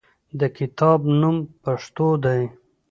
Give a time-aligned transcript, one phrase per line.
[0.39, 2.41] د کتاب نوم "پښتو" دی.